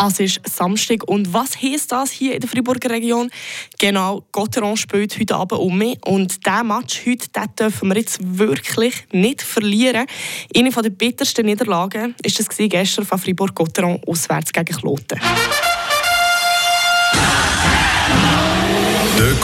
[0.00, 3.30] Es ist Samstag und was heisst das hier in der Freiburger Region?
[3.80, 8.18] Genau, Gotteron spielt heute Abend um mich und diesen Match heute den dürfen wir jetzt
[8.22, 10.06] wirklich nicht verlieren.
[10.54, 15.20] Eine der bittersten Niederlagen war das gestern von Fribourg-Gotteron auswärts gegen Kloten.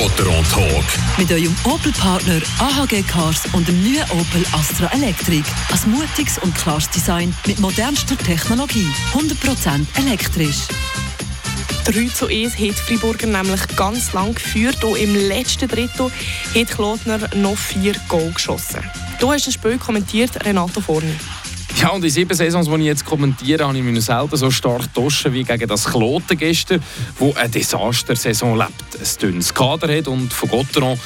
[0.00, 0.84] Gotteron Talk.
[1.18, 5.42] Mit eurem Opel-Partner AHG Cars und dem neuen Opel Astra Electric.
[5.70, 8.86] Ein mutiges und klares Design mit modernster Technologie.
[9.12, 10.68] 100% elektrisch.
[11.84, 14.82] 3 zu 1 hat Friburger nämlich ganz lang geführt.
[14.84, 16.10] Und im letzten Drittel
[16.56, 18.80] hat Klotner noch vier Goal geschossen.
[19.20, 21.12] Du hast das Spiel kommentiert, Renato Forni.
[21.80, 24.92] Ja, und in sieben Saisons, die ich jetzt kommentiere, habe ich mich selten so stark
[24.92, 26.82] duschen wie gegen das Kloten gestern,
[27.18, 28.89] wo eine Desastersaison lebt.
[29.00, 30.98] Ein dünnes Kader hat und von Gotteron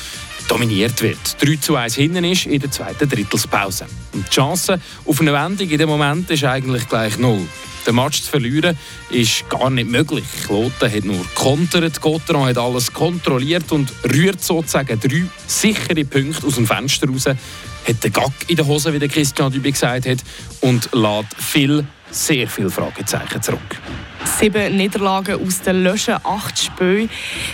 [0.49, 1.19] dominiert wird.
[1.41, 3.87] 3 zu 1 hinten ist in der zweiten Drittelspause.
[4.13, 7.47] Und die Chance auf eine Wendung in dem Moment ist eigentlich gleich null.
[7.87, 8.79] Den Match zu verlieren
[9.11, 10.25] ist gar nicht möglich.
[10.47, 16.55] Kloten hat nur kontert, Gotteron hat alles kontrolliert und rührt sozusagen drei sichere Punkte aus
[16.55, 20.19] dem Fenster raus hat den Gag in der Hose, wie der Christian Dübi gesagt hat,
[20.63, 23.61] und lädt viel, sehr viele Fragezeichen zurück.
[24.39, 27.09] Sieben Niederlagen aus den Löschen, acht Spiele.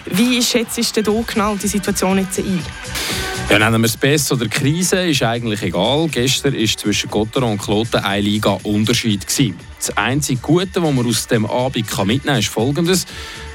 [0.06, 2.62] Wie schätzt du genau die Situation jetzt ein?
[3.50, 6.09] Ja, nennen wir es Best oder Krise, ist eigentlich egal.
[6.09, 9.27] Gestern war zwischen Gotteron und Kloten ein Liga-Unterschied.
[9.78, 13.06] Das einzige Gute, was man aus dem Abend mitnehmen kann, ist folgendes.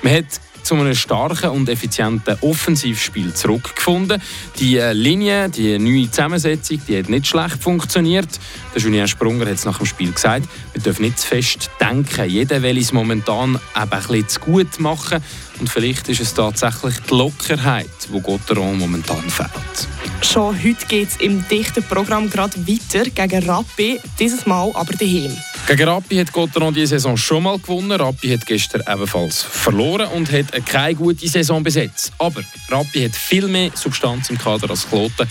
[0.04, 0.26] Man hat
[0.66, 4.22] zu einem starken und effizienten Offensivspiel zurückgefunden.
[4.60, 8.28] Die äh, Linie, die neue Zusammensetzung, die hat nicht schlecht funktioniert.
[8.74, 12.30] Der Julien Sprunger hat es nach dem Spiel gesagt, wir dürfen nicht zu fest denken.
[12.30, 15.24] Jeder will es momentan eben ein bisschen zu gut machen.
[15.60, 19.88] Und vielleicht ist es tatsächlich die Lockerheit, die Gotteron momentan fehlt.
[20.22, 25.38] Schon heute geht es im dichten Programm gerade weiter gegen Rappi, dieses Mal aber daheim.
[25.68, 28.00] Gegen Rappi hat Gotteron diese Saison schon mal gewonnen.
[28.00, 32.14] Rappi hat gestern ebenfalls verloren und hat keine gute Saison besetzt.
[32.20, 35.28] Aber Rappi hat viel mehr Substanz im Kader als Kloten.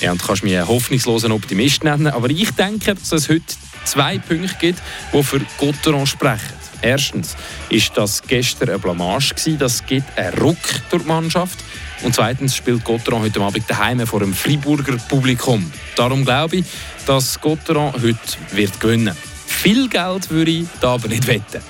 [0.00, 2.06] Ja, und du kannst mich einen hoffnungslosen Optimist nennen.
[2.06, 3.44] Aber ich denke, dass es heute
[3.84, 4.80] zwei Punkte gibt,
[5.12, 6.54] die für Gotteron sprechen.
[6.80, 7.36] Erstens
[7.68, 9.58] ist das gestern eine Blamage gewesen.
[9.58, 10.56] Das gibt einen Ruck
[10.88, 11.58] durch die Mannschaft.
[12.02, 15.70] Und zweitens spielt Gotteron heute Abend daheim vor einem Freiburger Publikum.
[15.94, 16.64] Darum glaube ich,
[17.04, 18.18] dass Gotteron heute
[18.52, 19.33] wird gewinnen wird.
[19.64, 21.62] Viel Geld würde ich da aber nicht wetten.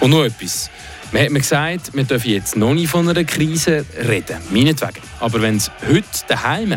[0.00, 0.70] Und noch etwas.
[1.12, 4.38] Man hat mir gesagt, wir dürfen jetzt noch nicht von einer Krise reden.
[4.48, 5.02] Meinetwegen.
[5.20, 6.70] Aber wenn es heute daheim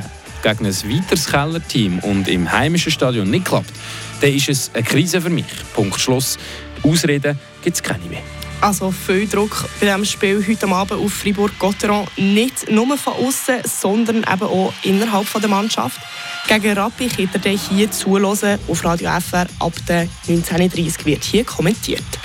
[0.43, 3.71] gegen ein weiteres Kellerteam und im heimischen Stadion nicht klappt,
[4.19, 5.45] dann ist es eine Krise für mich.
[5.73, 6.37] Punkt Schluss.
[6.83, 8.36] Ausreden gibt es keine mehr.
[8.59, 12.07] Also viel Druck bei diesem Spiel heute Abend auf Fribourg-Gotteron.
[12.17, 15.99] Nicht nur von außen, sondern eben auch innerhalb der Mannschaft.
[16.47, 19.73] Gegen Rappi könnt ihr hier zuhören auf Radio FR ab
[20.27, 22.16] 19.30 wird hier kommentiert.